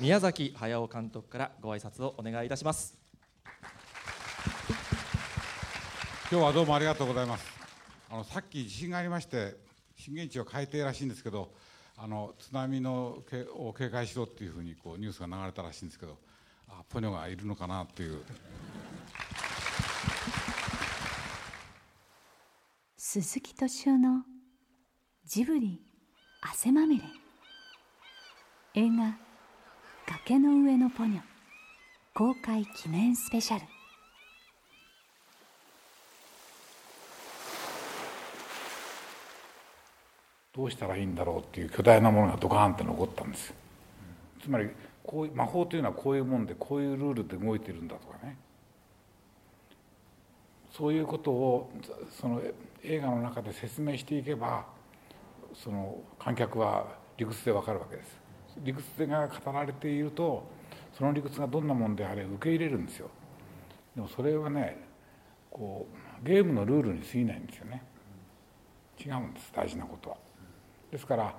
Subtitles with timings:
[0.00, 2.96] 宮崎駿監督からご挨拶をお願いいたします。
[6.32, 7.44] 今日はどうもありがとうございます。
[8.08, 9.58] あのさっき地震がありまして
[9.98, 11.52] 震源地は海底らしいんですけど
[11.98, 16.16] あの津波のけを警戒しろっていうふうにこうニュースが流れたらしいんですけど
[16.66, 18.22] あポニョがいるのかなっていう。
[22.96, 24.22] 鈴木敏夫の
[25.26, 25.78] ジブリ
[26.40, 27.04] 汗まみれ。
[28.72, 29.18] 映画
[30.10, 31.22] 「崖の上のポニョ」
[32.14, 33.66] 公開記念スペシャル。
[40.52, 43.54] どうしたらいいんだろうっていう巨大なものがドカーンって残ったんです。
[44.42, 44.68] つまり
[45.04, 48.36] こういう魔法というのはこういうもんでこういうルールで動いてるんだとかね。
[50.72, 51.70] そういうことを
[52.10, 52.42] その
[52.82, 54.66] 映画の中で説明していけば
[55.54, 58.29] その観客は理屈でわかるわけです。
[58.62, 60.48] 理屈が語られていると
[60.96, 63.10] その理屈がどんなもんであれ受け入れるんですよ。
[63.94, 64.78] でもそれはね
[65.50, 65.86] こ
[66.22, 67.82] うゲームのルールに過ぎないんですよね。
[69.04, 70.16] 違うんです大事なことは。
[70.90, 71.34] ですから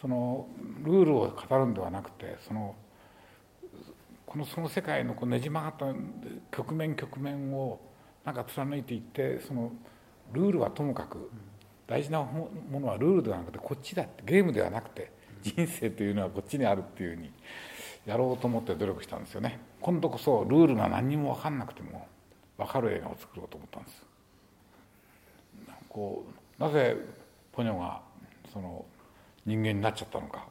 [0.00, 0.46] その
[0.82, 2.74] ルールを語るんではなくてその
[4.26, 5.94] このその世界のこうねじ曲がっ
[6.50, 7.80] た局面局面を
[8.24, 9.72] なんか貫いていってその
[10.32, 11.30] ルールはともかく
[11.86, 15.12] 大事なものはルールではなくてこっちだってゲームではなくて
[15.54, 17.30] 人生というのはこっちにあるっていうふうに
[18.04, 19.60] やろうと思って努力したんですよね。
[19.80, 22.06] 今度こそルールが何にも分かんなくても
[22.58, 24.02] 分かる映画を作ろうと思ったんです。
[25.88, 26.24] こ
[26.58, 26.96] うなぜ
[27.52, 28.00] ポニョが
[28.52, 28.84] その
[29.44, 30.46] 人間になっちゃったのか、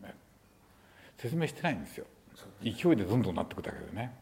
[0.00, 0.14] ね、
[1.16, 2.06] 説明してないんですよ。
[2.62, 4.14] 勢いでどんどんなっていくだけでね。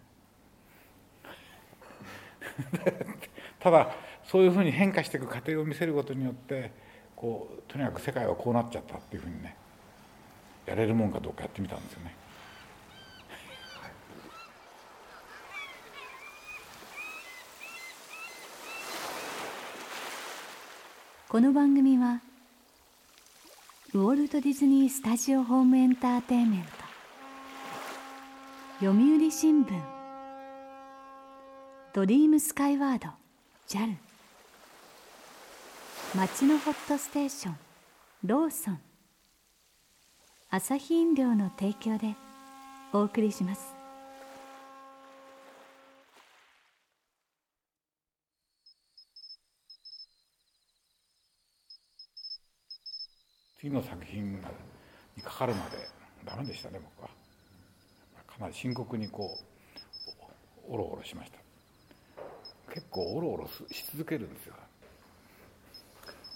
[3.59, 6.73] ただそういうふうに変化していく過程を見せることによって
[7.25, 9.56] こうとにかく世界はこうなっちゃったっていうふうにね
[10.67, 12.14] やれるもんかどうかやってみたんですよね。
[21.29, 22.20] この番組は
[23.95, 26.68] ウォルト・ディズニー・スタジオ・ホーム・エンターテインメント
[28.86, 29.73] 読売新聞
[31.92, 33.08] ドリームスカイワード
[33.67, 34.14] JAL
[36.17, 37.57] 町のホットステーション
[38.25, 38.80] ローソン。
[40.48, 42.14] アサヒ飲料の提供で
[42.92, 43.75] お送りします。
[53.58, 55.79] 次の作品にかかるまで
[56.25, 57.08] ダメでしたね僕は。
[58.29, 59.36] かなり深刻にこ
[60.69, 61.39] うおろおろしました。
[62.73, 64.55] 結構おろおろし続けるんですよ。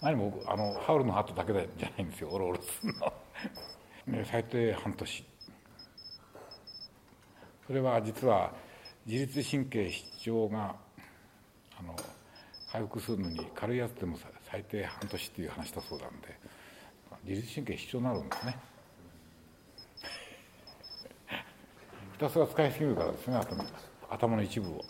[0.00, 2.30] 何もあのハウルのハートだけじゃないんですよ。
[2.30, 3.12] おろおろするの。
[4.18, 5.24] ね最低半年。
[7.66, 8.52] それは実は
[9.06, 10.74] 自律神経失調が
[11.78, 11.94] あの
[12.72, 14.16] 回復するのに軽いやつでも
[14.50, 16.38] 最低半年っていう話だそうなんで
[17.24, 18.58] 自律神経失調になるんですね。
[22.12, 23.40] ひたすら使いすぎるからですね
[24.08, 24.84] 頭の一部を。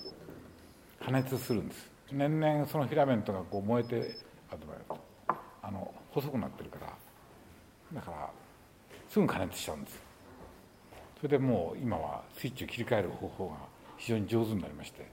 [1.08, 1.90] 加熱するんです。
[2.12, 4.16] 年々そのフィラメントがこう燃えて
[4.50, 4.97] あの
[6.20, 6.92] 細くなってるから。
[7.92, 8.30] だから
[9.08, 10.02] すぐ加熱しちゃうんです
[11.16, 13.56] それでもう今はスイッチを切り替える方法が
[13.96, 15.06] 非常に上手になりまして。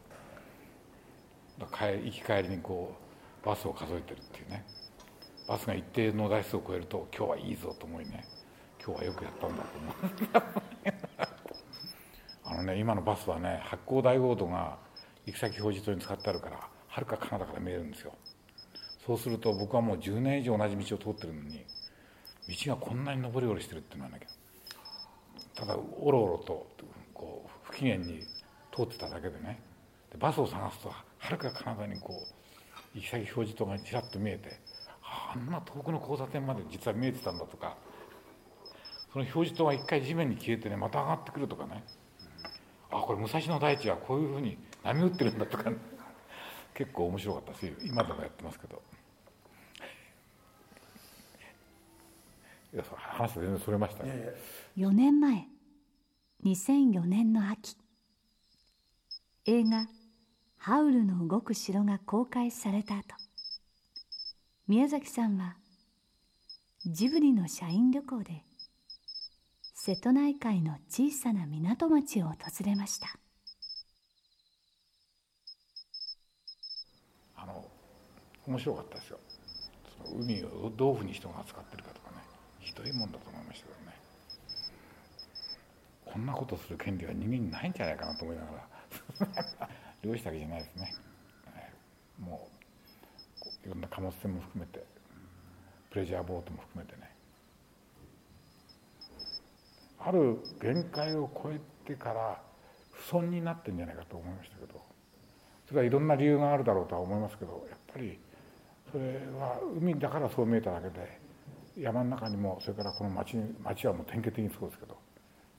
[1.58, 2.94] 行き帰りにこ
[3.44, 4.66] うバスを数えてるっていうね。
[5.48, 8.26] バスが一定の台数を超えると今日はいいぞと思いね。
[8.86, 9.96] 今日はよくやったんだと思う。
[12.44, 14.78] あのね今のバスはね発光ダイオードが
[15.26, 18.14] 行き先表示灯に使ってあるからはるか彼方から見えるんですよ。
[19.06, 21.64] そうすると僕はもう10年以上同じ道を通ってるのに
[22.50, 24.22] 道がこんなに上り下りしてるっていうのはね
[25.54, 26.66] ただおろおろと
[27.14, 28.22] こう不機嫌に
[28.76, 29.60] 通ってただけでね
[30.12, 32.20] でバスを探すとはるか彼方にこ
[32.96, 34.60] う行き先表示灯がちらっと見えて
[35.04, 37.78] あんな遠くの交差点まで実は見えてたんだとか
[39.14, 41.84] その表示灯が一回地面に消えてねまた上がってくるとかね
[42.92, 45.78] あこれ武蔵野大地はこういうふうに波打ってるんだとか、ね、
[46.74, 48.82] 結構面白かったし今でもやってますけど。
[52.76, 54.34] いや話全然それましたね
[54.76, 55.48] 4年前
[56.44, 57.78] 2004年の秋。
[59.46, 59.88] 映画
[60.58, 63.16] 「ハウルの動く城」が公開された後。
[64.68, 65.56] 宮崎さんは
[66.86, 68.44] ジブリの社員旅行で
[69.74, 72.36] 瀬戸内海の小さな港町を訪
[72.66, 73.08] れました。
[77.38, 77.72] あの
[78.46, 79.20] 面白かったですよ。
[80.04, 82.05] その海をどういうふうに人が扱ってるかと
[82.66, 83.96] ひどいもんだと思いましたけどね。
[86.04, 88.52] こんなことする権利は人間にないんじゃないかなと思いなが
[89.30, 89.70] ら。
[90.02, 90.94] 漁師だけじゃないですね。
[92.20, 92.50] も
[93.64, 94.84] ういろんな貨物船も含めて
[95.90, 97.12] プレジャーボートも含めてね。
[100.00, 102.42] ある限界を超えてから
[102.92, 104.96] 不損になってんじゃないかと思いましたけど。
[105.68, 108.20] それはいろんな理由があるだろうとは思いますけどやっぱり
[108.92, 109.04] それ
[109.38, 111.20] は海だからそう見えただけで
[111.78, 114.98] 山の中にもそれからこの町町はもう典型的にそうですけど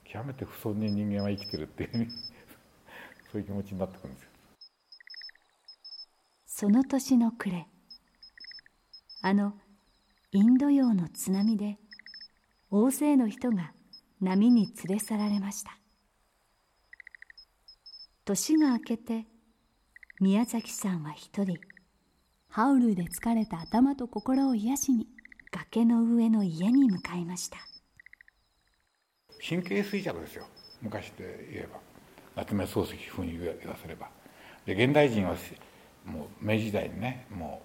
[0.03, 2.07] 極めて不損に人間は生きてるっていう
[3.31, 4.29] そういう気持ちになってくるんですよ。
[6.45, 7.67] その年の暮れ
[9.21, 9.53] あの
[10.31, 11.77] インド洋の津波で
[12.71, 13.73] 大勢の人が
[14.19, 15.77] 波に連れ去られました
[18.25, 19.27] 年が明けて
[20.19, 21.59] 宮崎さんは一人
[22.49, 25.07] ハウルで疲れた頭と心を癒しに
[25.69, 27.57] 崖の上の家に向かいました。
[29.47, 30.47] 神経衰弱ですよ。
[30.81, 31.79] 昔で言えば。
[32.35, 34.09] 夏目漱石風に言わせれば。
[34.65, 35.35] で現代人は
[36.05, 37.61] もう明治時代にねも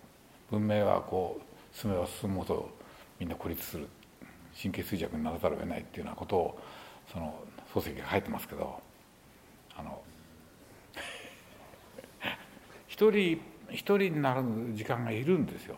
[0.51, 2.71] う文明はこう進めば進むほど
[3.19, 3.89] みんな孤立する。
[4.61, 6.61] 神経衰弱にならざるを得ないっていうようなことを
[7.13, 7.35] その
[7.73, 8.83] 漱石が書いてますけど。
[9.75, 10.03] あの
[12.87, 13.41] 一人
[13.71, 14.43] 一人になる
[14.75, 15.77] 時間がいるんですよ。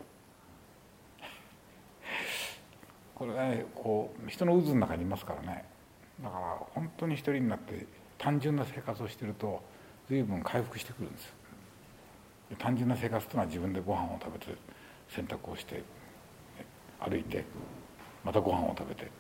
[3.14, 5.64] これねこう人の渦の中にいますからね。
[6.22, 7.86] だから本当に一人になって
[8.18, 9.62] 単純な生活をしてると
[10.08, 11.34] 随分回復してくるんです。
[12.58, 14.54] 単純な生活というのは自分でご飯を食べて
[15.08, 15.82] 洗濯をして
[17.00, 17.44] 歩いて
[18.24, 19.10] またご飯を食べて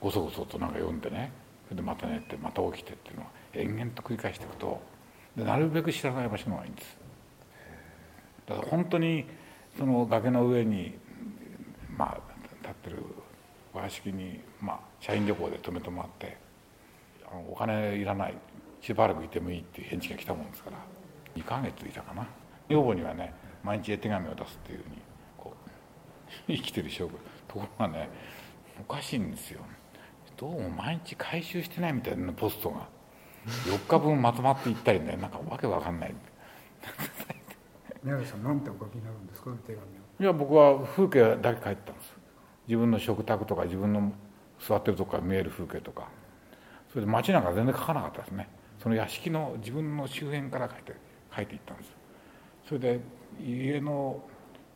[0.00, 1.32] ごそごそとなんか読んでね。
[1.64, 4.80] それでまた寝てまた起きてっていうのを延々と繰り返していくと
[5.36, 6.96] でなるべく知らない場所の方がいいんです。
[8.46, 9.26] だから本当に
[9.76, 10.94] その崖の上に
[11.96, 12.20] まあ
[12.62, 13.04] 立ってる
[13.74, 16.36] お屋敷に、まあ、社員旅行で泊めてもらって
[17.30, 18.34] あのお金いらない
[18.80, 20.78] しばらくいてもいいっていう返事が来たもんですから
[21.36, 22.26] 2ヶ月いたかな。
[22.68, 23.32] 女房にはね
[23.62, 24.96] 毎日絵手紙を出すっていうふうに
[25.36, 25.70] こう
[26.52, 27.14] 生きてる証拠
[27.46, 28.08] ところがね
[28.80, 29.60] おかしいんですよ。
[30.36, 32.86] どうも毎日回収してないみたいなポストが
[33.66, 36.14] 4日分まとまっていったりねなんかわけわかんない。
[38.04, 39.82] 宮崎さんなんてお書きになるんですか手紙を。
[40.20, 42.17] いや僕は風景だけ書いてたんです
[42.68, 44.12] 自分の食卓とか自分の
[44.60, 46.08] 座ってるとこから見える風景とか
[46.92, 48.48] それで街なんか全然描かなかったですね。
[48.82, 50.94] その屋敷の自分の周辺から描いて
[51.32, 51.90] 描いていったんです。
[52.68, 53.00] それで
[53.44, 54.22] 家の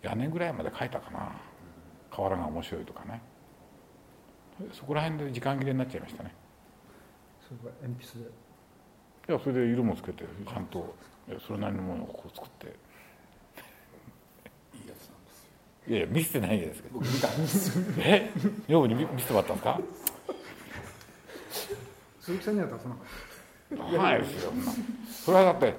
[0.03, 1.33] 屋根ぐらいまで描いたかな。
[2.11, 3.23] 瓦が面白いとかね。
[4.73, 6.35] そこら辺で時間切れになっちゃいましたね。
[7.41, 8.31] それは鉛筆で。
[9.29, 10.95] いやそれで色もつけてちゃんと
[11.47, 12.71] それなりのものをこう作ってい
[14.85, 15.51] いやつなんですよ
[15.89, 18.31] いやいや見せてないじゃないですか僕見たんですえ？
[18.69, 19.81] 女房に見見せてもらったんですか？
[22.21, 23.99] 鈴木さんには出さなかった。
[24.03, 24.53] ないですよ
[25.25, 25.75] それはだって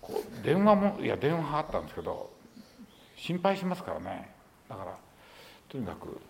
[0.00, 2.30] こう電話もいや電話あったんですけど
[3.16, 4.30] 心配しますからね。
[4.68, 4.96] だから
[5.68, 6.20] とにかく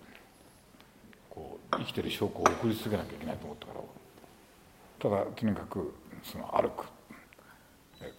[1.28, 3.80] こう生きてる証拠を送り続けなきゃいけないと思ったから。
[4.98, 6.86] ただとにかくその歩く。
[8.02, 8.12] え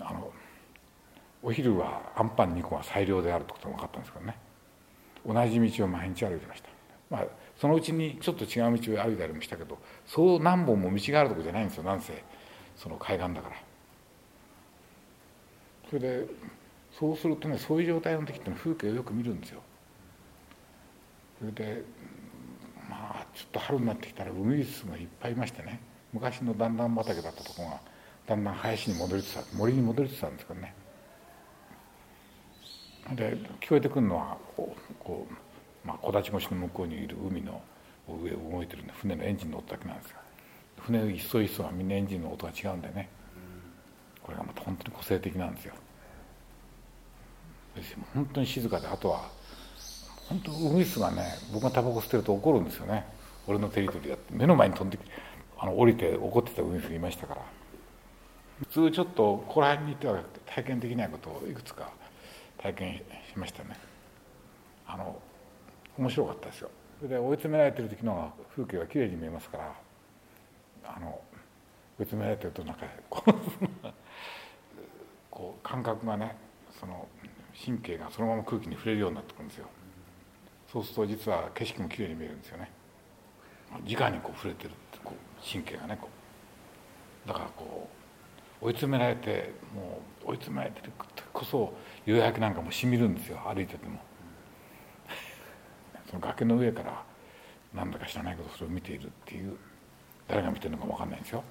[0.00, 0.32] あの
[1.42, 4.36] お昼はアンパン2個が最良であるってことが分かったんですけどね。
[5.26, 6.68] 同じ道を毎日歩いてました。
[7.10, 12.12] まあそのうちにちょっと違う道を歩いたりもしたけどそう何本も道があるとこじゃないんですよなんせ。
[12.76, 13.56] その海岸だから。
[15.90, 16.26] それで
[16.98, 19.60] そうするとねそういう状態の時って風景をよく見るんですよ。
[21.38, 21.82] それで
[22.88, 25.80] まあちょっと春になってきたらウグイスがいっぱいいましてね。
[26.12, 27.80] 昔の段々畑だったとこが
[28.26, 30.74] だんだん林に戻りつつある森に戻りつつあるんですけどね。
[33.10, 37.60] で聞こえてくるのはこうこう、まあ、木立越しの向こうにいる海の
[38.08, 40.20] 上を動いてるんで船のエンジンの音だけなんですが
[40.80, 43.08] 船一層一層はみんなエンジンの音が違うんでね。
[44.22, 45.74] これがまた本当に個性的なんですよ。
[48.14, 49.28] 本当に静かであとは
[50.28, 53.04] 本当ウグイスがね僕がタバコ吸ってると怒るんですよね。
[53.46, 54.32] 俺のテリトリーだって。
[54.32, 54.98] 目の前に飛んで
[55.58, 57.42] あの降りて怒ってたウグイスがいましたから。
[58.60, 61.90] 普通ちょっとここら辺に行っては体験できないことをいくつか
[62.62, 63.02] 体験し
[63.36, 63.70] ましたね。
[64.86, 65.20] あの
[65.98, 66.70] 面白かったですよ。
[66.98, 69.74] それで追い詰められてる時の風景がきれいに見えますから
[70.84, 71.20] あの
[71.98, 73.24] 追い詰められてるとなんかこ
[75.58, 76.36] う 感覚がね
[76.70, 77.08] その
[77.64, 79.66] 神経がそのまま空気に触れるようになってくるんですよ。
[80.72, 82.70] そうすると実は景色もきれいに見えるんですよね。
[83.84, 86.08] 直にこう触れてるってこう神経がねこ
[87.26, 87.28] う。
[87.28, 88.01] だからこう
[88.62, 90.92] 追い詰められてもう追い詰められてる
[91.32, 91.74] こそ
[92.06, 93.38] 夕焼けなんかもしみるんですよ。
[93.44, 93.98] 歩いてても。
[96.06, 97.02] その崖の上から
[97.74, 99.56] なんだか知らないけどそれを見ているっていう
[100.28, 101.42] 誰が見てるのか分かんないんですよ。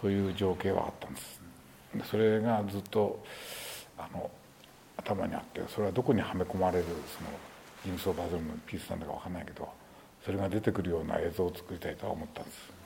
[0.00, 1.40] そういう情景はあったんです。
[1.94, 3.24] でそれがずっと
[3.96, 4.30] あの
[4.96, 7.30] 頭にあってそれはどこにはめ込まれるその
[7.84, 9.68] ジムソーバズルのピースなんだか分かんないけど
[10.24, 12.77] それが出てくるような映像を作りたいとは思ったんです。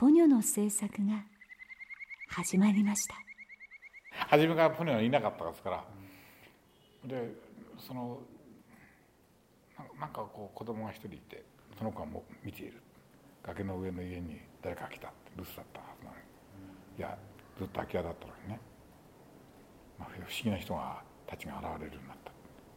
[0.00, 1.26] ポニョの制作が
[2.30, 3.14] 始まりました。
[4.30, 5.84] 初めからポニョはいなかったですから。
[7.04, 7.34] で
[7.78, 8.18] その
[10.00, 11.44] なんかこう子供が一人いて
[11.76, 12.80] その子はもう見ている。
[13.42, 16.22] 崖の上の家に誰か来たって留守だったはずなのに。
[16.96, 17.18] いや
[17.58, 18.60] ずっと空き家だったのにね、
[19.98, 22.16] まあ、不思議な人がたちが現れるようになっ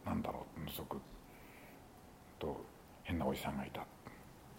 [0.04, 0.10] た。
[0.10, 0.98] なんだろうって覗く
[2.38, 2.62] と
[3.02, 3.80] 変なおじさんがいた。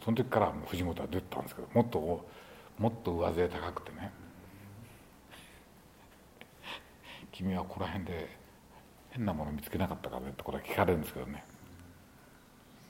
[0.03, 2.25] その時から藤本は出てたんですけどもっと
[2.77, 4.12] もっと上背高くてね。
[7.32, 8.38] 君はここら辺で
[9.10, 11.44] 変なもの見つけなかったかねってことは聞かれるんですけどね。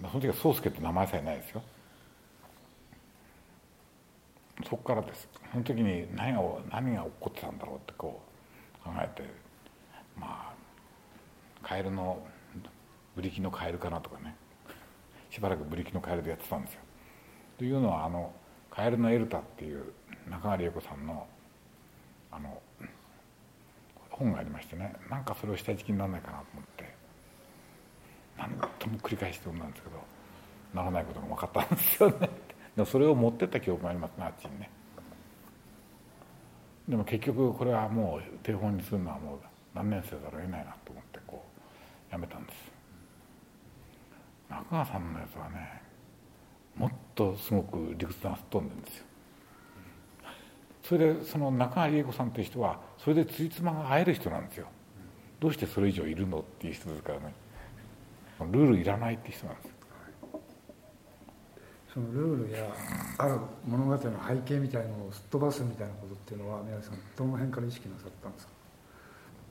[0.02, 1.62] その時は宗介って名前さえないですよ。
[4.64, 5.30] そこからです。
[5.52, 8.22] その時に何が何が起こってたんだろうってこ
[8.82, 9.24] う考えて
[10.18, 10.54] まあ
[11.62, 12.26] カエルの
[13.16, 14.36] ブリキのカエルかなとかね。
[15.30, 16.82] しばらくブリキのカエルでやってたんですよ。
[17.58, 18.34] というのはあの
[18.76, 19.94] 「カエルのエルタ」っていう
[20.30, 21.28] 中川理恵子さんの
[22.32, 22.62] あの
[24.10, 26.96] 本がありましてねなんかそれを下敷きにならないかなと思って
[28.38, 29.98] 何度も繰り返して読んだんですけど
[30.74, 32.30] ならないことが分かったんですよね。
[32.76, 34.70] でもそれを持ってった記憶がありますねあっちにね。
[36.90, 39.40] でも結局これはもう手本にするのはもう
[39.74, 41.44] 何年生ざるを得ないなと思ってこ
[42.10, 42.72] うやめたんです。
[44.50, 45.82] 中川さんのやつはね
[47.16, 49.06] とすごく理屈がすっ飛んでるんですよ。
[50.84, 54.68] それでその中川理恵子さんという人はそれでついつまが会える人なんですよ。
[55.40, 57.34] どうしてそれ以上いるのっていう人ですからね。
[58.52, 59.70] ルールいらないっていう人なんです。
[61.94, 62.68] そのルールや
[63.18, 68.54] ある物語の背景みたいのをすっ飛ばすみたいなことっていうのは宮崎さんどの辺から意識なさったんですか？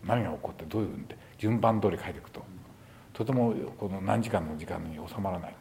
[0.04, 1.06] 何が起こってどういうふうに
[1.38, 2.44] 順番通り書いていくと。
[3.12, 5.56] とてもこの何時間の時間に収まらない。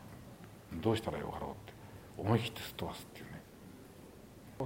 [0.82, 1.73] どうしたらよかろうって
[2.18, 3.42] 思い切ってすっ飛ばすっていうね。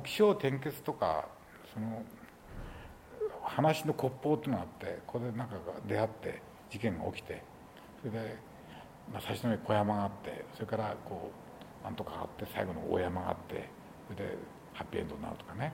[0.03, 1.27] 気象転結とか
[1.73, 2.03] その
[3.43, 5.55] 話の骨法っていうのがあってこれで何か
[5.87, 7.43] 出会って事件が起きて
[8.01, 8.35] それで、
[9.11, 11.31] まあ、最初の小山があってそれからこ
[11.81, 13.69] うなんとかあって最後の大山があって
[14.13, 14.37] それで
[14.73, 15.73] ハッピーエンドになるとかね。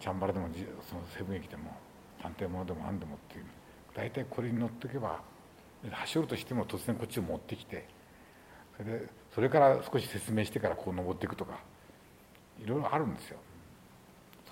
[0.00, 0.48] チャンバラでも
[0.88, 1.74] その西部劇でも
[2.22, 3.44] 探偵物でも何でもっていう
[3.94, 5.20] 大体これに乗っていけば
[5.90, 7.88] 走るとしても突然こっちを持ってきて
[8.76, 11.58] それでそれから少し説明してからこう登っていくとか
[12.62, 13.38] いろいろあるんですよ。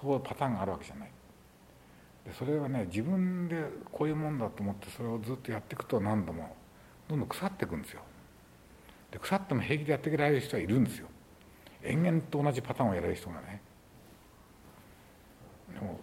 [0.00, 1.11] そういうパターンがあるわけじゃない。
[2.26, 6.57] でそれはね自分でこういうもんだと思ってそれをずっとやっていくと何度も
[7.09, 8.00] どんどん腐っていくんですよ。
[9.11, 11.09] で腐っても平気でやっていけられる人はいるんですよ。
[11.83, 13.61] 延々と同じパターンをやれる人がね。
[15.73, 16.00] でも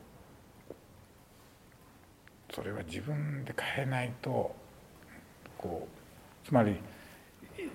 [2.54, 4.56] それは自分で変えないと
[5.58, 5.88] こ
[6.44, 6.78] うつまり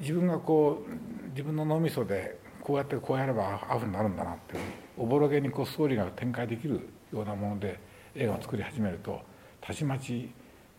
[0.01, 4.57] 自分がこう自分の脳みそでこうやってこうやればああふになるんだなって
[4.97, 7.79] おぼろげにこうストーリーが展開できるようなもので
[8.15, 9.21] 映画を作り始めると
[9.61, 10.31] たちまち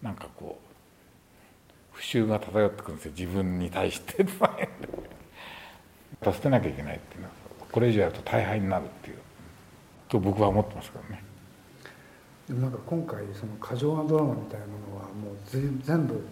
[0.02, 0.68] なんかこう
[1.98, 3.12] 不臭が漂ってくるんですよ。
[3.18, 4.24] 自分に対して。
[6.24, 7.34] 助けなきゃいけないっていうのは。
[7.72, 9.18] これ以上やると大敗になるっていう。
[10.08, 11.24] と僕は思ってますからね。
[12.48, 15.38] でもなんか今回その過剰なドラマみたいなものはもう
[15.84, 16.24] 全部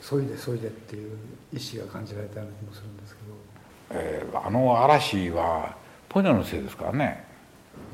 [0.00, 1.16] そいでそいでっていう
[1.52, 5.76] 意思が感じられたような気もするんですけど、えー、あの嵐は
[6.08, 7.24] ポニョのせいですからね。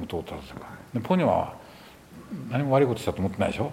[0.00, 0.36] 武藤忠
[0.94, 1.00] が。
[1.02, 1.54] ポニョは
[2.50, 3.72] 何も悪いことしたと思ってないでしょ？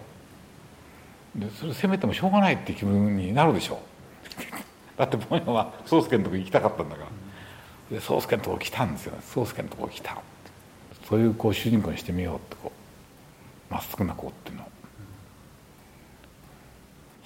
[1.35, 3.79] でそれ責めてもしょうがないって気分になるでしょ？
[4.97, 7.09] だってポニョは宗介のとこ行きたかったんだから。
[7.97, 9.13] で宗介のとこ来たんですよ。
[9.21, 10.17] 宗介のとこ来た。
[11.09, 12.71] そういうこう主人公にしてみようってこ
[13.69, 14.67] うまっすぐな子っていうのを。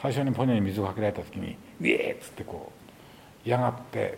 [0.01, 2.72] 最初にポニョに水をかけられた時に「ウィー!」っつってこ
[3.46, 4.18] う嫌がって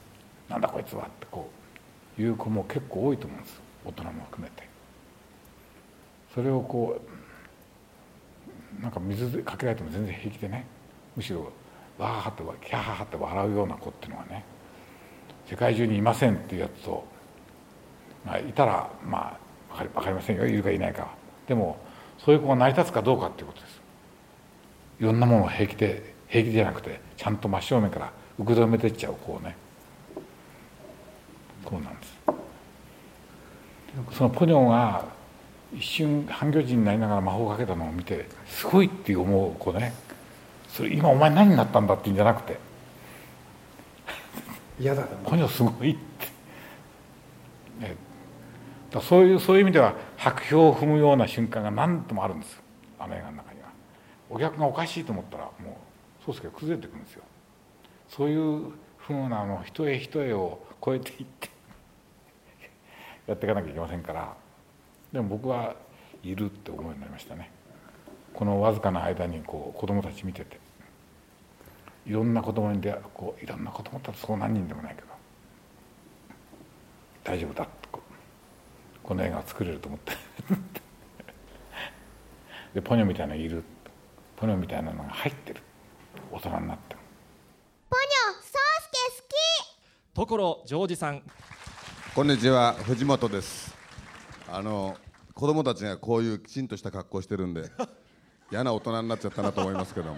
[0.48, 1.50] 「なんだこいつは」ってこ
[2.18, 4.70] ういう子も結構多いと思うんです大人も含めて。
[6.34, 6.98] それをこ
[8.78, 10.64] うなんか水かけられても全然平気でね
[11.14, 11.52] むしろ
[11.98, 14.44] わーってキャーハって笑うような子っていうのはね
[15.46, 17.04] 世界中にいませんっていうやつと、
[18.24, 19.38] まあ、いたらま
[19.70, 20.46] あ分かり分かりませんよ。
[20.46, 21.08] いるかいないか。
[21.46, 21.76] でも
[22.18, 23.81] そういう子が成り立つかどうかっていうことです。
[25.02, 29.56] いろんなものを平気で平気じゃなくてちゃんと真正面から受け止めていっちゃうこうね。
[31.64, 32.14] こうなんです。
[34.16, 35.04] そのポニョが
[35.74, 39.92] 一瞬半魚人になりながら魔法をかけたのを見てすごいって思う子ね。
[40.68, 42.60] それ今お前何になったんだって言うんじゃなくて。
[44.78, 45.96] 嫌だポニョすごいっ
[47.80, 47.96] て、ね、
[48.92, 52.62] だそういうそういう意味では白氷を踏むような瞬間が何度もあるんです。
[53.00, 53.51] あの映画の中
[54.32, 55.78] お客がおかしいと思ったらも
[56.22, 57.22] う宗介が崩れていくんですよ。
[58.08, 61.50] そういうふうなあの一重一重を超えていって
[63.26, 64.34] やっていかなきゃいけませんから。
[65.12, 65.76] でも僕は
[66.22, 67.50] いるって思いになりましたね。
[68.32, 70.58] このわずかな間にこう子供たち見てて。
[72.06, 75.08] いろんな子供に出会うこういろんな子供たちそう何人でもないけど。
[77.22, 77.72] 大丈夫だって
[79.02, 80.12] この映画作れると思って。
[82.74, 83.58] でポニョみたいなのいる。
[83.58, 83.81] って
[84.42, 85.60] ポニョみたいなのが入ってる。
[86.32, 87.00] 大人になっても。
[87.88, 88.58] ポニョ宗
[88.90, 88.98] 介
[90.14, 90.28] 好き。
[90.28, 91.22] 所ジョージさん。
[92.12, 93.72] こんにちは藤本です。
[94.50, 94.96] あの
[95.32, 97.70] 子供たちがこういうきちんとした格好してるんで
[98.50, 100.16] 嫌な大人になっちゃったなと思いますけども。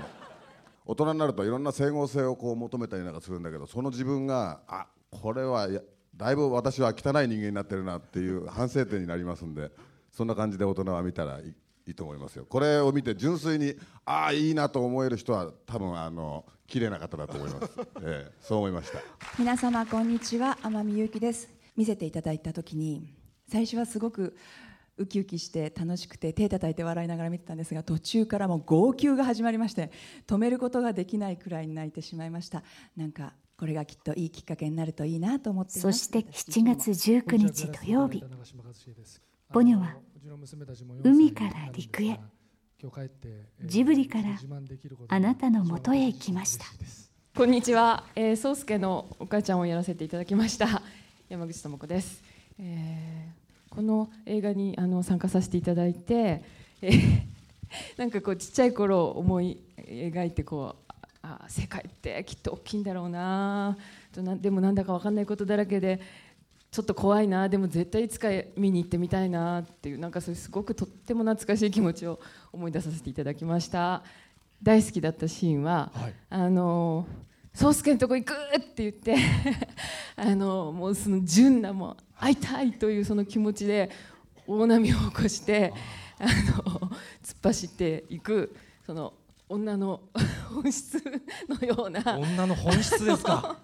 [0.87, 5.69] 大人になるといろんな整合性をこう求めたりなんかするんだけどその自分があこれは
[6.17, 9.71] だいぶ私は汚い人間になってるなっていう反省点になりますんで
[10.11, 11.55] そんな感じで大人は見たらい
[11.87, 12.47] いと思いますよ。
[12.47, 13.75] これを見て純粋に
[14.05, 17.71] ああいいなと思える人は多分あの綺麗な方だと思います、
[18.03, 19.01] ええ、そう思いました。
[19.39, 20.59] 皆様こんにちは。
[20.63, 21.49] 天海祐希です。
[21.77, 23.15] 見せていただいた時に
[23.49, 24.37] 最初はすごく
[24.97, 29.91] ウキウキして楽しくて手叩いて笑いながら見てたんですが途中からもう号泣が始まりまして
[30.27, 32.63] 止めることができないくらいに泣いてしまいました。
[32.97, 38.23] なんかこれがきっといいきっかけになるといいなと思ってそして7月19日土曜日
[39.55, 39.95] ポニョは
[41.05, 42.19] 海から陸へ
[43.63, 44.25] ジブリから
[45.07, 46.65] あなたのもとへ行きました。
[47.37, 50.83] こんにちは、えー、宗介のお母ちゃんをやらせていただきました。
[51.31, 52.25] 山口智子です、
[52.59, 56.43] えー、この映画にあの参加させていただいて、
[56.83, 57.25] えー、
[57.97, 63.79] なんかこうちっちゃい頃思い描いてこうあ世界ってきっと大きいんだろうな。
[64.11, 66.01] となでもなんだか分かんないことだらけで
[66.75, 72.19] ちょっと怖いなでも絶対いつか見に行ってみたいなっていうなんかそういうすごくとっても懐かしい気持ちを
[72.53, 74.03] 思い出させていただきました。
[74.61, 77.07] 大好きだったシーンは、はい、あの
[77.55, 79.15] 宗介のとこ行くって言って
[80.17, 83.89] あのもうその純なもう会いたいというその気持ちで
[84.49, 85.73] 大波を起こして
[86.19, 86.91] あの
[87.23, 89.15] 突っ走っていくその
[89.49, 90.01] 女の
[90.53, 91.01] 本質
[91.49, 92.19] のような。
[92.19, 93.61] 女の本質ですか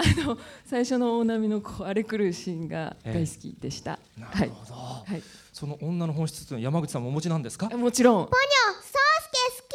[0.00, 7.68] あの最初の大波のこう荒れ狂うシーンが大好きでした、えー、なるほど、はい、その女の本質というのは山口さんもお持ちなんですか？
[7.70, 9.74] もちろんポニョ宗介好き。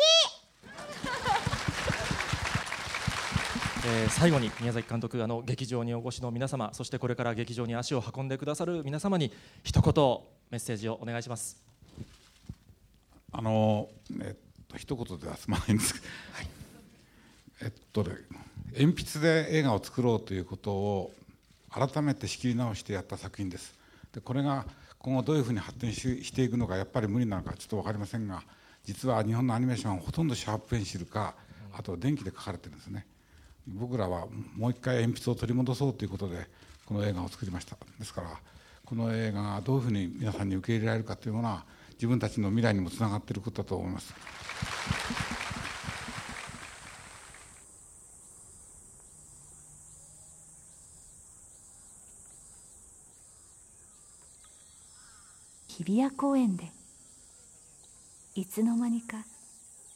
[3.85, 9.93] えー、最後に宮崎監督あの劇場にお越しの皆様そしてこれから劇場に足を運んでくださる皆様に一言
[10.51, 11.61] メッセージをお願いします。
[13.33, 13.89] あの、
[14.21, 16.47] えっと一言では済まないんですけど、はい、
[17.63, 18.15] えっとね
[18.77, 21.11] 鉛筆で映画を作ろうということを
[21.71, 23.73] 改めて仕切り直してやった作品です。
[24.13, 24.65] でこれが
[24.99, 28.43] 今後どういうふうに発展していくのかやっぱり無理なのかちょっと分かりませんが
[28.85, 31.35] 実は日本のアニメーションはほとんどシャープペンシルか
[31.75, 33.05] あと電気で書かれてるんですね。
[33.67, 36.47] 僕らはもう一回鉛筆を取り戻そうということで
[36.85, 37.77] この映画を作りました。
[37.99, 38.27] ですから
[38.85, 44.13] この映画がどういうふうに皆さんに受け入れられるかというものは自分たちの未来にもつながっていることだと思います。
[55.75, 56.71] 日比谷公園で
[58.35, 59.25] いつの間にか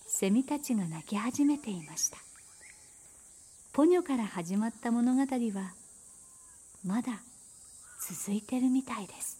[0.07, 2.17] セミたちが鳴き始めていました。
[3.73, 5.27] ポニョから始まった物語は
[6.83, 7.19] まだ
[8.09, 9.37] 続いてるみたいです。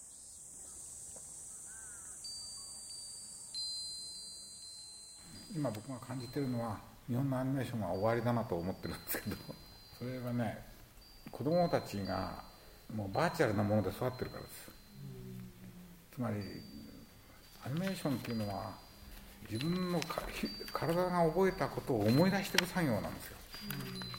[5.56, 9.36] 今僕が感じてるのは日本のアニメーションは終わりだなと思ってるんですけど
[9.98, 10.56] それはね
[11.32, 12.44] 子供たちが
[12.94, 14.77] もうバーチャルなもので育ってるからです。
[16.18, 16.34] つまり
[17.64, 18.72] アニメーションっていうのは
[19.48, 20.00] 自分の
[20.72, 23.36] 体が覚えたことを思い出していく作業なんですよ。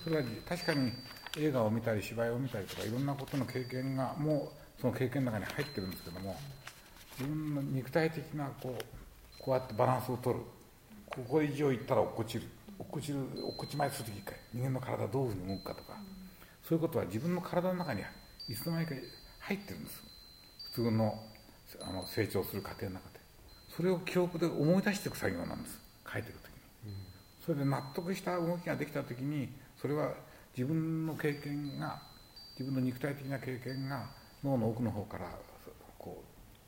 [0.06, 0.94] それは確かに
[1.38, 6.38] 映画を見たり芝居を見たりとかいろんなことの経験がもうその経験の中に入ってるんですけども
[7.20, 10.46] 自分の肉体的なこうこうやってバランスを取る。
[11.10, 12.44] ここ以上いったら落っこちる。
[12.80, 15.98] 落っこちる落っこちまいする時人間の体どういうふうに動くかとか。
[16.64, 18.04] そういうことは自分の体の中に
[18.48, 18.94] いつの間にか
[19.40, 20.02] 入ってるんです
[20.72, 21.20] 普通の
[21.82, 23.20] あの成長する過程の中で。
[23.76, 25.80] それを記憶で思い出していく作業なんです。
[26.12, 26.60] 書いていく時に。
[27.46, 29.50] それで納得した動きができた時に
[29.82, 30.14] それは
[30.56, 32.02] 自分の経験が
[32.60, 34.08] 自分の肉体的な経験が
[34.44, 35.32] 脳の奥の方から
[35.98, 36.24] こ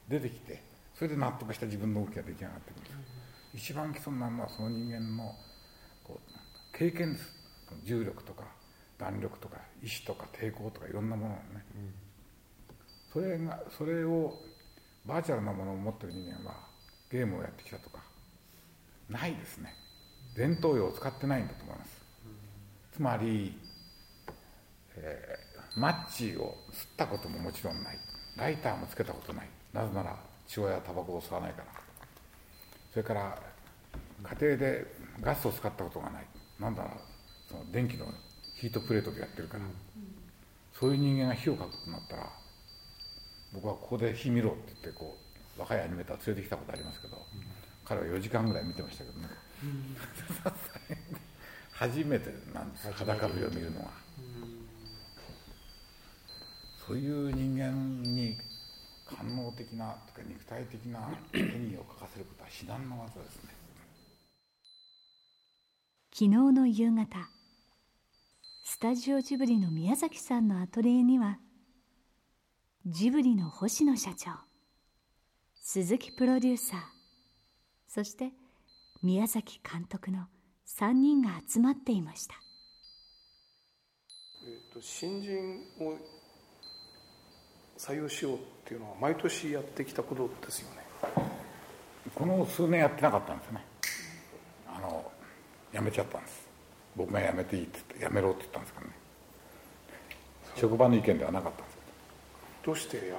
[0.07, 0.63] う出てきて
[0.95, 2.89] それで納得した自分の動きが出来上がってくるんで
[3.53, 5.35] す、一番基礎になるのはその人間の
[6.03, 7.31] こう経験です。
[7.83, 8.43] 重力とか
[8.97, 11.63] 弾力とか意志とか抵抗とかいろんなものをね、
[13.11, 14.33] それがそれを
[15.05, 16.55] バーチャルなものを持ってる人間は
[17.09, 17.99] ゲームをやってきたとか
[19.09, 19.73] ないですね。
[20.37, 22.01] 前頭葉を使ってないんだと思います、
[22.93, 23.59] つまり、
[24.95, 27.97] えー、マッチを吸ったことももちろんない。
[28.37, 29.49] ライターもつけたことない。
[29.73, 30.15] なぜなら
[30.47, 31.65] 父親はタバコを吸わないから。
[32.91, 33.41] それから
[34.23, 34.85] 家庭で
[35.21, 36.25] ガスを使ったことがない。
[36.59, 36.91] なんだら
[37.49, 38.05] その電気の
[38.55, 39.63] ヒートプレートでやってるから、
[40.79, 42.29] そういう人間が火をかくとなったら
[43.53, 45.17] 僕はここで火見ろって言ってこ
[45.57, 47.25] う若いアニメーター連れてきたことありますけど、
[47.83, 49.27] 彼は4時間ぐらい見てましたけどね、
[51.71, 53.91] 初めてなんです裸火を見るのは、
[56.87, 58.37] そういう人間に
[59.05, 63.49] 官能的なとか肉体的な演技を書かせることは至難の技ですね。
[66.13, 67.29] 昨日の夕方
[68.63, 71.39] スタジオジブリの宮崎さんのアトリエには
[72.87, 74.31] ジブリの星野社長。
[75.53, 76.79] 鈴木プロデューサー。
[77.87, 78.31] そして
[79.03, 80.25] 宮崎監督の
[80.65, 82.33] 3人が集まっていました、
[84.47, 85.95] えーと、新人を
[87.77, 90.77] 採用しようっていうのは毎年やってきたことですよね。
[92.15, 93.63] この数年やってなかったんですね。
[94.67, 95.11] あの
[95.71, 96.47] 辞めちゃったんです。
[96.95, 98.93] 僕が辞めていいって言って辞めろって言ったんですからね。
[100.55, 101.70] 職場の意見ではなかった
[102.63, 103.11] どうして辞め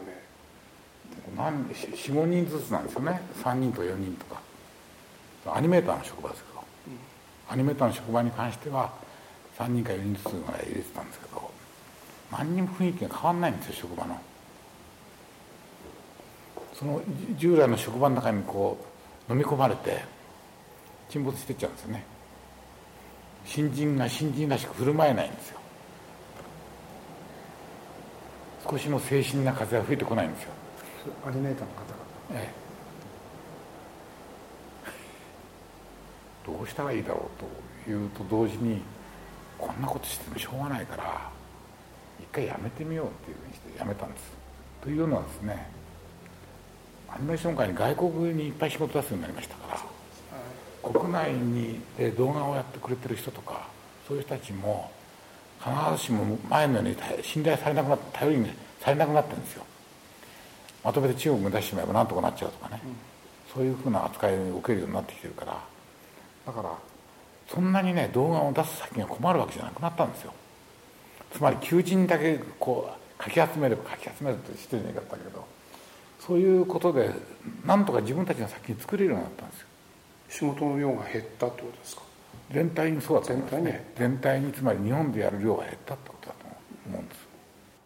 [1.36, 3.20] ？45人ずつなんですよね。
[3.42, 4.40] 3人と4人とか。
[5.54, 8.92] アニメーターの職場ですけど、うん、アニメーターの職場に関しては
[9.58, 11.50] 3人か4人ずつぐらい入れてたんですけど。
[12.32, 14.18] 何にも雰囲気が変わんないんですよ職場の。
[16.72, 17.02] その
[17.36, 18.78] 従来の職場の中にこ
[19.28, 20.02] う飲み込まれて
[21.10, 22.04] 沈没してっちゃうんですよね。
[23.44, 25.60] 新人が新人らしく振る舞えないんですよ
[28.68, 30.50] 少しの精神な風は吹いてこないんですよ。
[31.26, 32.40] アニメーターの方が。
[32.42, 32.62] ええ。
[36.46, 37.30] どうしたらいいだろ
[37.84, 38.82] うというと同時に
[39.58, 41.30] こんなことしてもしょうがないから
[42.20, 44.24] 一回やめてみようっていうふうにしてやめたんです。
[44.82, 45.68] というのはですね
[47.08, 49.84] アニメーション界に外国にいっぱい仕事出すようになりましたか
[50.84, 53.68] ら国内にで動画をやってくれてる人とか
[54.08, 54.90] そういう人たちも
[55.64, 59.64] 必ずしも前のように信頼されなくなって頼りにされなくなってるんですよ。
[60.82, 62.96] まとめて中国に出してしまえばなんとかなっちゃうとかね、うん、
[63.54, 65.56] そういうふうな扱いを受けるようになってきてるから。
[66.44, 66.76] だから
[67.48, 70.32] そんなにね動画を出す先が困るわけじゃなくなったんですよ。
[71.32, 75.46] つまり求人だけこうかき集めればかき集めるって失礼な言い方だけど
[76.18, 77.10] そういうことで
[77.64, 79.66] なんとか自分たちが先に作れるようになったんですよ。
[80.28, 82.02] 仕事の量が減ったってことですか？
[82.52, 83.92] 全体にそうだと思いますね。
[83.96, 86.46] 全体につまり日本でやる量が減ったってことだと
[86.86, 87.02] 思う。
[87.02, 87.28] んです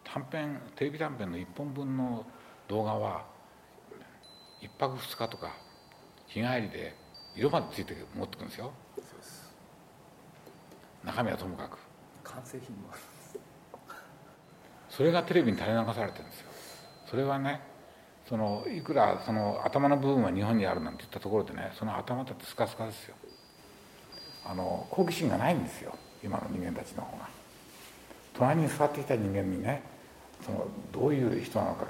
[0.03, 2.25] 短編テレビ短編の1本分の
[2.67, 3.25] 動画は
[4.61, 5.53] 1泊2日とか
[6.27, 6.95] 日帰りで
[7.35, 8.71] 色までついて持ってくるんですよ。
[11.03, 11.77] 中身はともかく。
[12.23, 12.89] 完成品も。
[14.89, 16.47] それがテレビに垂れ流されてるんですよ。
[17.05, 17.61] それはね
[18.27, 23.15] そのいくらその頭の部分は日本にあるなんて言ったところでねその頭だってスカスカですよ
[24.49, 25.93] あの好奇心がないんですよ。
[26.23, 27.27] 今の人間たちの方が。
[28.33, 29.81] 隣に座ってきた人間にね
[30.45, 31.85] そのどういう人なのか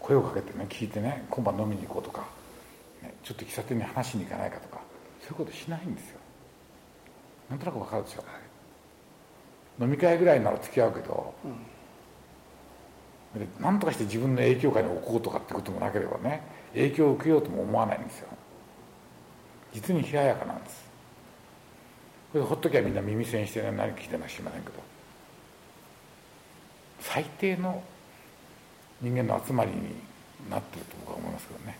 [0.00, 2.24] 声をかけてね聞いてね今晩飲みに行こうとか、
[3.02, 4.80] ね、ちょっと喫茶店に話しに行かないかとか
[5.20, 6.20] そういうことしないんですよ。
[7.50, 8.24] なんとなく分かるでしょ、は
[9.80, 11.34] い、飲み会ぐらいなら付き合うけど、
[13.34, 16.42] うん、で何とかして自分の影響下に置こうとかってこともなければね
[16.74, 18.28] 影響を受けようとも思わないんですよ。
[19.72, 20.87] 実に冷ややかなんです
[22.32, 24.74] ほっときゃみんな耳栓して、何聞いてるのか知りませんけど。
[27.00, 27.82] 最低の
[29.00, 29.76] 人間の集まりに
[30.50, 31.78] なってると僕は思いますけどね。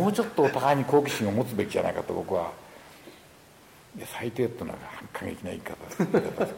[0.00, 2.50] もうちょっとお互いに好奇心を持つべきじゃないかと僕は。
[3.96, 4.78] いや最低っていうのは
[5.12, 6.54] 過激な言い方です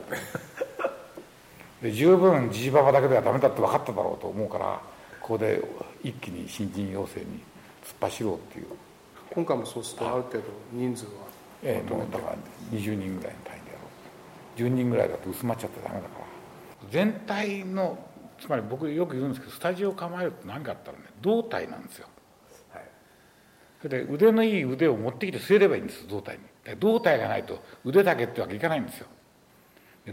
[1.81, 4.81] で十分じじばばだけではダメだって分かっただろうと思うから
[5.23, 5.63] ここで
[6.03, 7.27] 一気に新人養成に
[7.85, 8.67] 突っ走ろうっていう。
[9.31, 11.11] 今回もそうするとある程度人数は
[11.63, 12.37] ええもうだから
[12.73, 16.25] 20人ぐらいの単位でやろう10人ぐらいだと薄まっちゃってダメだから。
[16.91, 17.99] 全体の
[18.41, 22.07] つまり僕よく言うんですけどスタジオを構えるって何かあったらね胴体なんですよ、
[22.73, 22.85] はい、
[23.83, 26.43] それで腕のいい腕を持ってきて据えればいいんです胴体に。
[26.79, 29.07] 胴体がないと腕だけってわけいかないんですよ。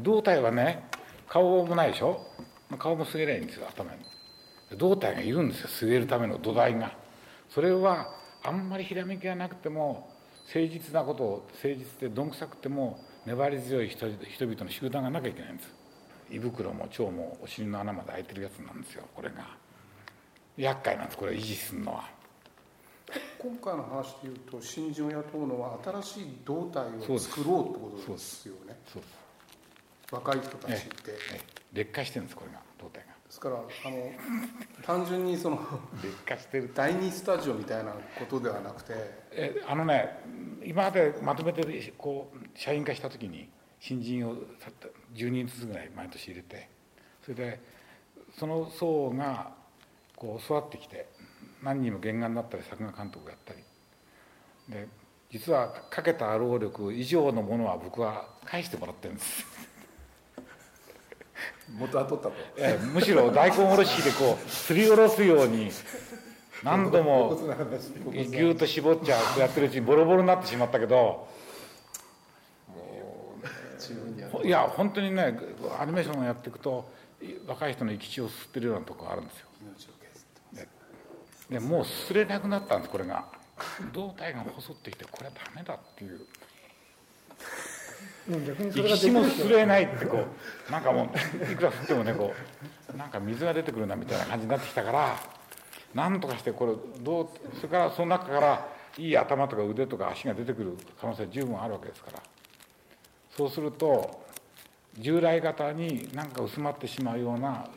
[0.01, 0.83] 胴体はね
[1.29, 2.21] 顔もないでしょ？
[2.77, 3.99] 顔もすげないんですよ頭に。
[4.77, 6.91] 胴体がいるんですよ据えるための土台が。
[7.49, 10.09] それはあんまりひらめきがなくても
[10.47, 15.69] 誠実なことを誠実でどんくさくても粘り強い人々の集団がなきゃいけないんです。
[16.31, 19.47] 胃袋も腸もお尻の穴まで開いてるやつなんですよこれが。
[20.57, 22.09] 厄介なんですこれ維持するのは。
[23.39, 28.75] 今回の話でいうと新人を雇うのは新しい胴体を作ろうってことですよね。
[28.91, 29.27] そうです。
[30.11, 31.17] 若い人たちって、
[31.73, 34.11] 劣化してるんですこれが胴体がですからあの
[34.83, 35.59] 単純にその
[36.01, 36.71] 劣化してる。
[36.73, 38.93] 第二スタジオみたいなことではなくて
[39.31, 40.19] えあのね
[40.63, 44.35] 今までまとめてこう社員化した時に新人を
[45.13, 46.69] 10人ずつぐらい毎年入れて
[47.23, 47.59] それで
[48.39, 49.51] その層が
[50.15, 51.07] こう育ってきて
[51.61, 53.59] 何人も原画になったり作画監督をやったり。
[54.69, 54.87] で
[55.29, 59.45] 実はかけた労力以上のものは僕は返してもらってるんです
[61.77, 65.69] 元は取ったと、ええ、むしろ大根おろしでこうすりおろすように
[66.63, 67.37] 何度も
[68.11, 71.27] ぎゅーっと絞っちゃうやってるうちにボロボロになってしまったけど
[74.43, 75.39] いや本当にね
[75.79, 76.89] アニメーションをやっていくと
[77.47, 79.47] 若い人の生き血を吸ってるようなとこがあるんですよ。
[81.49, 83.25] でもうすれなくなったんですこれが。
[83.93, 86.21] 胴体が細ってきてこれはダメだっていう
[88.27, 90.25] 生き血もすれないってこ
[90.67, 92.33] うなんかもういくら吸ってもねこ
[92.93, 95.15] うなんか水が出てくるなみたいな感じになってきたから
[95.93, 102.21] なんとかしてこれどうそれからその中からいい頭とか腕とか足が出てくる可能性十分あるわけですから。
[103.37, 104.25] そうすると
[104.97, 107.69] 従来型に何か薄まってしまうような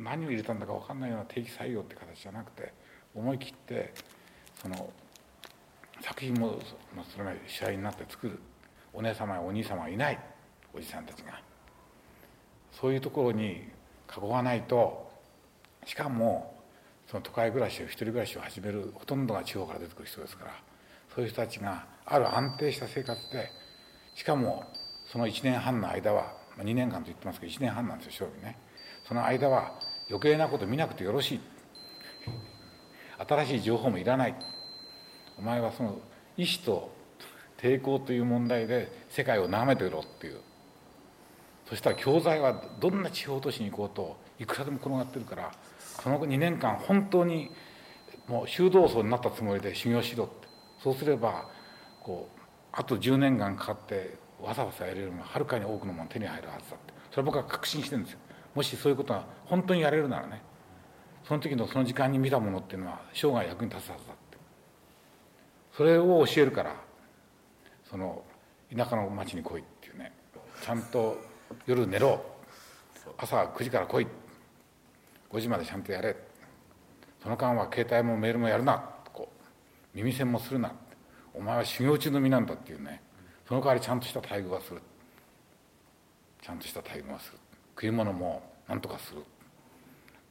[0.00, 2.72] 何を入れたんだか分かんないような定期採用って形じゃなくて
[3.14, 3.92] 思い切って
[4.60, 4.88] その
[6.00, 6.58] 作品も
[7.10, 8.38] それが主体になって作る。
[8.92, 10.18] お姉様やお兄様がいない
[10.74, 11.40] おじさんたちが。
[12.72, 13.68] そういうところに
[14.14, 15.10] 囲わないと
[15.84, 16.54] しかも
[17.06, 20.52] その都会暮らしを一人暮らしを始めるほとんどが地方から出てくる人ですから
[21.14, 23.50] そういう人たちがある安定した生活で
[24.14, 24.64] しかも
[25.10, 28.58] その1年半の間はまあ2年間と言ってますけど1年半なんですよ勝負ね。
[29.06, 29.78] その間は
[30.08, 31.40] 余計なこと見なくてよろしい。
[33.28, 34.34] 新しい情報もいらない。
[35.38, 35.98] お前はその
[36.36, 36.90] 意志と
[37.62, 40.40] 抵抗という問題で世界を眺めてろっていう。
[41.68, 45.52] そしたら教材はどんな地方都市に行こうといくらでも転がってるから
[46.02, 47.50] その2年間本当に
[48.28, 50.48] もう修道僧になったつもりで修行しろって。
[50.82, 51.48] そうすれば
[52.02, 52.40] こう
[52.72, 56.92] あと10年間かかってわざわざやれるよりもはるかに多くのもの手に入るはずだって。
[57.10, 58.18] それは僕は確信してるんですよ。
[58.54, 60.42] もしそういうことが本当にやれるならね。
[61.24, 64.38] その時のその時間に見たものっていうのは生涯役に立つはずだって。
[65.76, 66.74] それを教えるから
[67.92, 68.24] その
[68.74, 70.12] 田舎の町に来いっていうね。
[70.64, 71.18] ちゃんと
[71.66, 72.24] 夜寝ろ。
[73.18, 74.06] 朝9時から来い。
[75.30, 76.16] 5時までちゃんとやれ。
[77.22, 78.82] その間は携帯もメールもやるな。
[79.12, 79.46] こう
[79.94, 80.72] 耳栓もするな。
[81.34, 83.02] お前は修行中の身なんだっていうね。
[83.46, 84.80] その代わりちゃんとした待遇はする。
[86.40, 87.38] ちゃんとした待遇はする。
[87.76, 89.22] 食い物もなんとかする。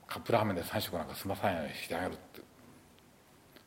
[0.08, 2.42] カップラーメンで3食なんか済まさないようにしてあげるって。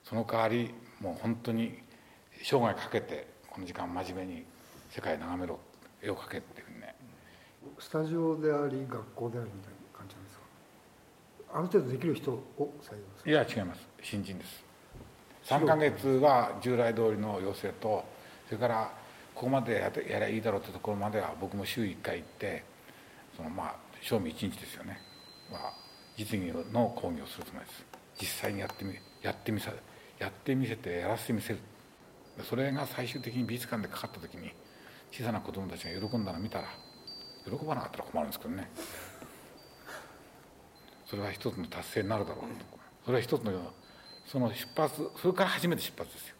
[0.02, 1.78] その代わりもう本当に
[2.42, 4.44] 生涯かけてこの時間真面目に
[4.90, 5.60] 世界眺めろ
[6.02, 6.94] 絵を描けっていうふうにね。
[7.78, 10.42] スタジオであり学校でありみたいな感じなんですか？
[11.54, 13.30] ある程度できる人を採用する。
[13.30, 13.86] いや違います。
[14.02, 14.64] 新人です。
[15.44, 18.04] 3か月は従来通りの要請と
[18.46, 18.92] それから
[19.36, 22.64] ここまでややりゃいいだろうってところまでは僕も週1回行って
[23.36, 24.98] そのまあ賞味1日ですよね、
[25.50, 25.72] まあ、
[26.16, 27.84] 実技の講義をするつもりです。
[28.20, 29.70] 実際にやってみやってみせ
[30.18, 31.58] やってみせてやらせてみせる
[32.42, 34.53] それが最終的に美術館でかかった時に
[35.12, 36.68] 小さな子供たちが喜んだのを見たら
[37.44, 38.70] 喜ばなかったら困るんですけどね。
[41.07, 42.49] それは一つの達成になるだろうと。
[43.05, 43.53] それは一つの
[44.27, 46.35] その出発それから初めて出発ですよ。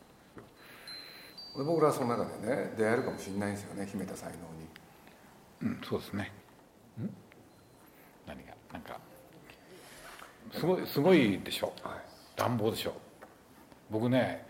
[1.65, 4.33] 僕らはその中でね出会えるかもしれないんですよね秘めた才
[5.63, 5.75] 能に。
[5.75, 6.33] うんそうですね。
[7.01, 7.09] ん？
[8.27, 8.99] 何がなんか
[10.53, 12.95] すごいすごいでしょ、はい、乱暴でしょ。
[13.91, 14.45] 僕ね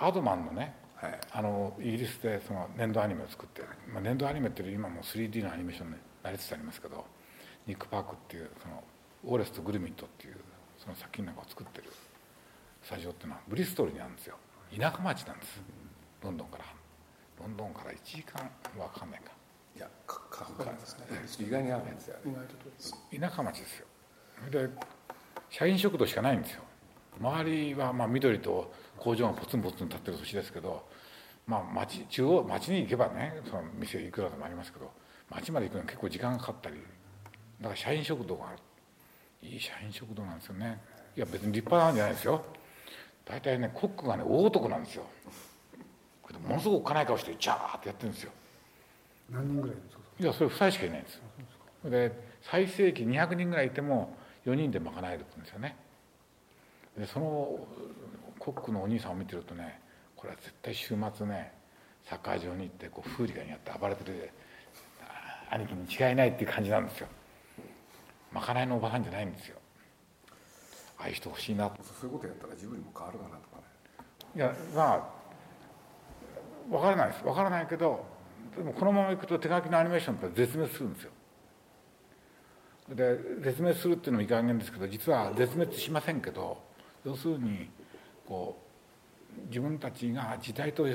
[0.00, 7.04] アードマンのね、はい、あのイギリスでその粘土アニメを作って、まあ、粘土アニメって今も 3D のアニメーションになりつつありますけど
[7.66, 8.82] ニック・パークっていうその
[9.26, 10.36] オーレスとグルミットっていう
[10.78, 11.92] その作品なんかを作ってる
[12.82, 14.36] スタジオっていうのはブリストルにあるんですよ。
[14.74, 15.60] 田舎町なんです。
[16.22, 16.64] ロンドンから。
[17.38, 18.42] ロンドンから1時間
[18.78, 19.32] は分かんないか。
[19.76, 21.46] いやかかかるんですね。
[21.46, 22.16] 意外にあるんですよ。
[23.20, 23.86] 田舎町ですよ。
[24.50, 24.70] で
[25.50, 26.62] 社員食堂しかないんですよ
[27.20, 30.88] 周りはまあ緑と工場がポツンポツン立ってる土地ですけど
[31.46, 34.90] まあ町中央町に行けばねその店いくらでもありますけど
[35.30, 36.76] 町まで行くのに結構時間がかかったり
[37.60, 38.58] だから社員食堂がある。
[39.42, 40.80] いい社員食堂なんですよね。
[41.16, 42.42] いや別に立派なんじゃないですよ。
[43.24, 45.04] 大体ねコックがね大男なんですよ。
[46.46, 48.32] ものすごくおっかない顔してジャーってやってるんですよ。
[49.30, 50.02] 何人ぐらいですか？
[50.20, 51.14] いやそれ2人しかいないんです。
[51.84, 55.76] よで最盛期200人ぐらいいても4人で賄えるんですよね
[57.00, 57.58] でその
[58.38, 59.80] コックのお兄さんを見てるとね
[60.14, 61.52] これは絶対週末ね
[62.04, 64.30] サッカー場に行ってこうフーリガンやって暴れてる
[65.50, 67.08] 兄貴に違いないっていう感じなんですよ。
[68.32, 69.56] まかないのおばさんじゃないんですよ。
[70.98, 71.68] ああいう人欲しいな。
[71.68, 73.62] そういうことやったらジブリも変わるかなとかね。
[74.36, 75.08] いやまあ
[76.70, 77.24] 分からないです。
[77.24, 78.04] 分からないけど
[78.56, 81.10] でもこのままいくと手書きのアニメーションって絶滅するんですよ。
[82.90, 86.69] で絶滅するっていうのもいい加減ですけど実は絶滅しませんけど
[87.04, 87.68] 要するに
[88.26, 90.86] こう自分たちが時代と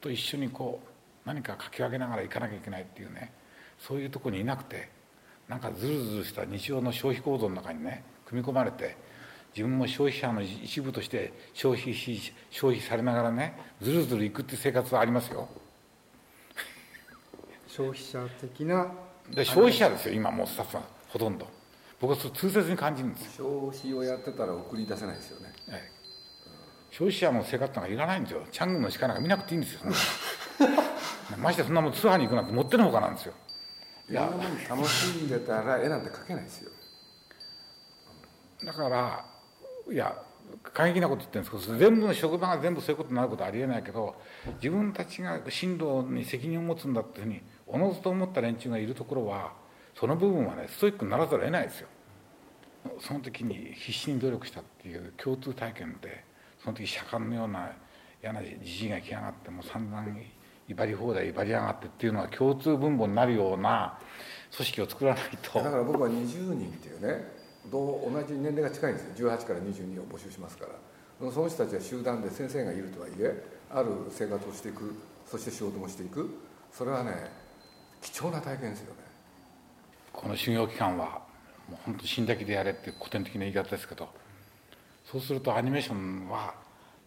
[0.00, 3.32] と一緒にこう何か書き分けながらいかなきゃいけないっていうね
[3.78, 4.88] そういうとこにいなくて
[5.48, 8.96] なんかズルズルした日常の消費行動の中にね組み込まれて
[9.54, 15.48] 自分も消費者の一部として消費し消費されながらねずるずるいくっていう生活はありますよ。
[17.68, 18.92] 消費者的な
[19.30, 21.46] で消費者ですよ今もうスタッフはほとんど
[22.02, 25.92] 僕はそれ痛切に感じるんです消費をやってたら送り出せないですよね、ええ、
[26.90, 28.42] 消費者の生活なんかいらないんですよ。
[28.50, 29.80] チャングの鹿なんか見なくていいんですよ。
[31.38, 33.34] ましてそんなもん通販に行くなんて持ってのほかなんですよ。
[34.10, 34.30] いや。
[34.68, 36.72] 楽しんでたら絵なんて描けないですよ。
[38.64, 39.24] だから
[39.90, 40.22] いや
[40.62, 44.14] 過激なこと言ってるんですけど全部の職場が全部そういうことになることはありえないけど
[44.56, 49.61] 自分たちが進路に責任を持つんだっていうふうにおのずと思った連中がいるところは
[49.94, 51.88] その部分はねストイックにならざるを得ないですよ。
[52.98, 56.24] その時に必死に努力したっていう共通体験で
[56.62, 57.70] その時社官のような
[58.22, 60.04] 嫌なじじいが来やがってもう散々
[60.68, 63.98] 威張り放題威張りやがってっていうのは共通分母になるような
[64.54, 65.58] 組織を作らないと。
[65.60, 67.24] だから僕は20人っていうね
[67.70, 69.30] 同じ年齢が近いんですよ。
[69.30, 71.30] 18から22を募集しますから。
[71.30, 74.92] その人たちは集団で先生がいるとはいえある生活をしていく
[75.24, 76.28] そして仕事もしていく。
[76.72, 77.30] それはね
[78.00, 79.01] 貴重な体験ですよね。
[80.22, 81.22] この修行期間は
[81.68, 84.08] もう本当死んだ気でやれっていう古典的な言い方ですけど
[85.04, 86.54] そうするとアニメーションは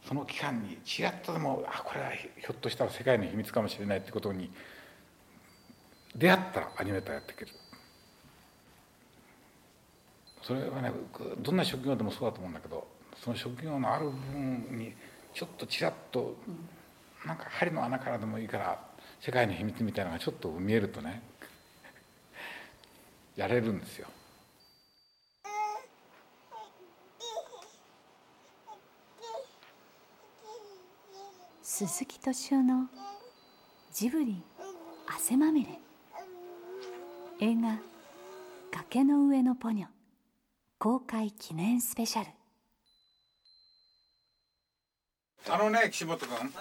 [0.08, 4.51] その期間にちらっとでもあこれはひょっとしたら世界の秘密かもしれないってことに
[6.15, 7.51] 出会ったらアニメーターやっていける。
[10.43, 10.91] それはね
[11.39, 12.88] どんな職業でもそうだと思うんだけど
[13.23, 14.93] その職業のある部分に
[15.34, 16.36] ちょっとちらっと
[17.25, 18.80] なんか針の穴からでもいいから
[19.19, 21.23] 世界の秘密みたいなのがちょっと見えるとね
[23.36, 24.08] やれるんですよ。
[31.62, 32.88] 鈴木敏夫の
[33.91, 34.41] ジブリ
[35.08, 35.80] 汗まみれ。
[37.41, 37.78] 映画
[38.71, 39.89] 「崖の上のポニョ」
[40.80, 42.32] 公開記念スペシャル。
[45.50, 46.52] あのね岸本君、はい、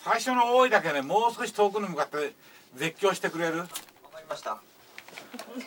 [0.00, 2.34] 最初の多いだけねもう少し遠くに向かって
[2.74, 3.60] 絶叫してくれる？
[3.60, 4.60] わかりました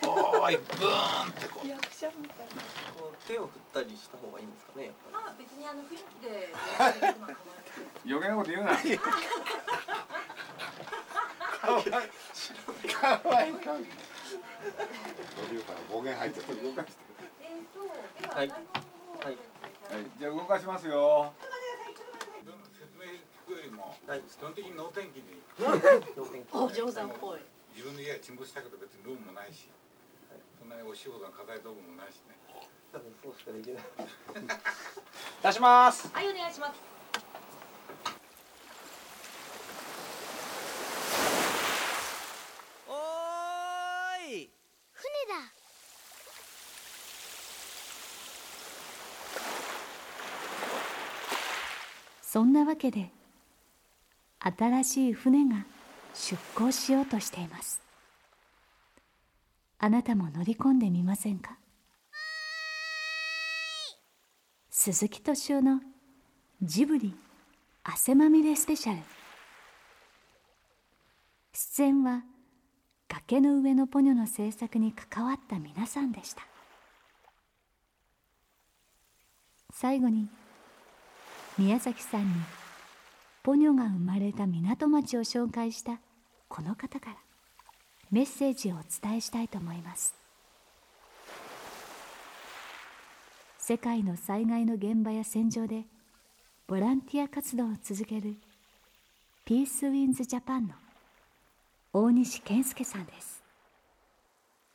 [0.07, 0.57] おーい。
[0.57, 1.67] ブーンってこう。
[1.67, 2.47] 役者みたい
[2.97, 4.91] こう手を振ったりした方がいいんですかね。
[5.11, 6.53] まあ別にあの雰囲気で
[8.05, 8.75] 余計なこと言うな。
[11.61, 11.85] かわいい。
[12.93, 13.53] かわいい。
[13.53, 13.85] かわいい。
[15.91, 17.01] 暴言入ってる動かして
[18.29, 18.49] はい。
[18.49, 18.57] はい。
[18.57, 19.37] はい。
[20.17, 21.33] じゃあ動かしますよ。
[22.73, 25.41] 説明聞くよりも、はい、基本的に能天気に。
[26.51, 27.39] お嬢さんっぽい。
[27.73, 29.69] 自分の家は沈没したけど別にルームもないし、
[30.29, 32.35] はい、そんなにお仕事の課題道具もないしね。
[32.91, 33.83] 多分そうしかできない。
[35.43, 36.09] 出します。
[36.13, 36.79] はいお願いします。
[42.87, 44.49] おーい。
[44.91, 45.51] 船だ。
[52.21, 53.09] そんなわけで
[54.39, 55.65] 新しい船が
[56.13, 57.81] 出港しようとしています。
[59.79, 61.57] あなたも乗り込んでみませんか？
[64.69, 65.81] 鈴木敏夫の
[66.61, 67.15] ジブリ
[67.83, 69.01] 汗まみれスペシャル。
[71.53, 72.23] 出演は
[73.07, 76.45] 崖の上のポニョの制作に関わった皆さんでした。
[79.73, 80.27] 最後に
[81.57, 82.29] 宮崎さんに
[83.43, 85.99] ポニョが生まれた港町を紹介した
[86.47, 87.15] この方から
[88.11, 90.13] メッセージをお伝えしたいと思います。
[93.57, 95.85] 世界の災害の現場や戦場で
[96.67, 98.35] ボランティア活動を続ける
[99.43, 100.75] ピースウィンズジャパンの
[101.93, 103.41] 大西健介さんです。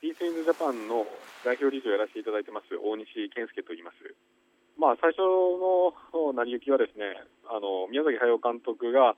[0.01, 1.07] ピースウィンズジャパンの
[1.45, 4.36] 代表理事をやらせていただいてます大西健介と言います。
[4.77, 5.93] まあ最初の
[6.33, 7.17] 成り行きはですね
[7.49, 9.17] あの宮崎駿監督が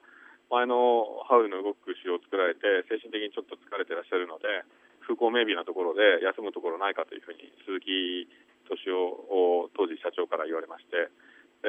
[0.48, 4.48] 前のハウルの動く詩を作られて精神的にちょっと疲れてらっしゃるので
[5.04, 8.28] 風光明媚なところで休むところないかというふうに鈴木
[8.68, 11.08] 敏夫を当時社長から言われまして
[11.64, 11.68] で、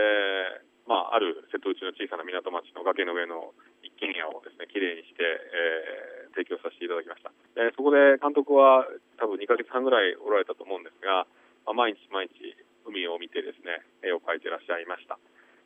[0.87, 7.31] まあ、ある瀬戸内の小さな港町の崖の上の一軒家をですねきれいにして、えー、提供させていただきました。
[7.55, 8.87] でそこで監督は
[9.19, 11.27] 多分2ヶ月半ぐらいおられたと思うんですが、
[11.65, 12.38] まあ、毎日毎日
[13.49, 15.17] ですね絵を描いてらっしゃいました。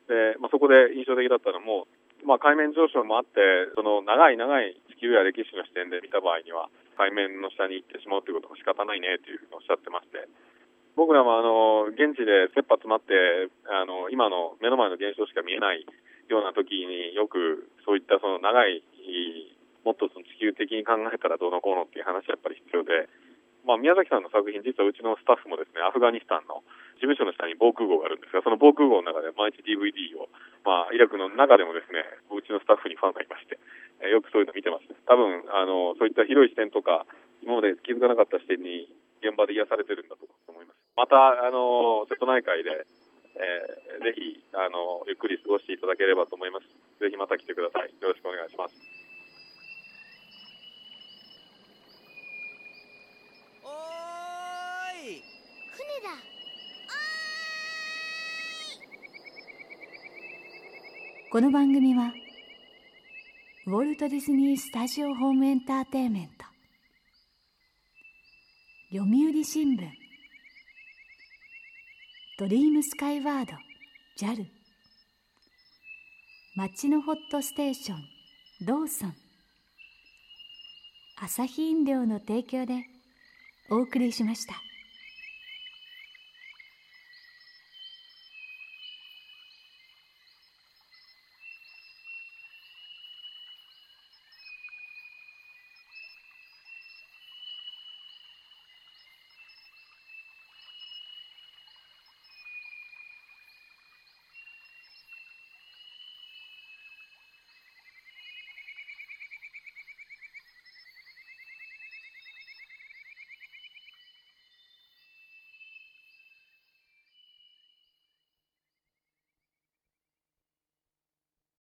[0.08, 1.92] で、まあ、そこで印象的だったのも
[2.24, 3.44] まあ、海面上昇もあって
[3.76, 10.28] その長い長い地球や歴史の視点で見た場合には海面の下に行ってしまうということも仕方ないねというふうにおっしゃってまして。
[10.94, 15.82] 僕らもあの現地で切羽詰まってあの今の目の前の現象しか見えない
[16.30, 18.86] ような時によくそういったその長い
[19.82, 23.10] もっとその地球的に考えたらどうのこうのっていう話はやっぱり必要で、
[23.66, 26.62] まあ、宮崎さんの作品実はうちのスタッフもですねアフガニスタンの
[27.04, 30.32] 事務所の下に防空壕があるんですがその防空壕の中で毎日 DVD を、
[30.64, 32.00] まあ、イラクの中でもですね
[32.32, 33.60] うちのスタッフにファンがいまして、
[34.00, 37.04] えー、よくそういうの見てます多分あのそういった広い視点とか
[37.44, 38.88] 今まで気づかなかった視点に
[39.20, 40.80] 現場で癒されてるんだと思います。
[40.96, 41.16] また
[41.48, 42.88] あの瀬戸内海で、
[43.40, 46.68] えー、ぜひあのゆっくり過ごしていただければと思います。
[47.00, 47.92] ぜひまた来てください。
[48.00, 48.76] よろしくお願いします
[53.64, 55.24] おーい
[55.72, 56.34] 船だ
[61.34, 62.14] この番組は
[63.66, 66.46] ウォルト・ディズニー・スタジオ・ホーム・エンターテインメント
[68.92, 69.80] 読売新聞
[72.38, 73.54] ドリームスカイワード
[74.24, 74.46] JAL
[76.56, 77.98] 町のホットステーション
[78.68, 79.16] ローソン
[81.20, 82.84] 朝日飲料の提供で
[83.72, 84.54] お送りしました。